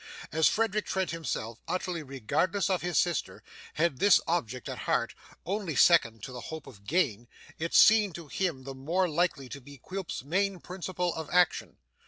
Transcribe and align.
As 0.31 0.47
Frederick 0.49 0.87
Trent 0.87 1.11
himself, 1.11 1.59
utterly 1.67 2.01
regardless 2.01 2.71
of 2.71 2.81
his 2.81 2.97
sister, 2.97 3.43
had 3.75 3.99
this 3.99 4.19
object 4.25 4.67
at 4.67 4.79
heart, 4.89 5.13
only 5.45 5.75
second 5.75 6.23
to 6.23 6.31
the 6.31 6.41
hope 6.41 6.65
of 6.65 6.87
gain, 6.87 7.27
it 7.59 7.75
seemed 7.75 8.15
to 8.15 8.25
him 8.27 8.63
the 8.63 8.73
more 8.73 9.07
likely 9.07 9.47
to 9.49 9.61
be 9.61 9.77
Quilp's 9.77 10.23
main 10.23 10.59
principle 10.59 11.13
of 11.13 11.29
action. 11.31 11.77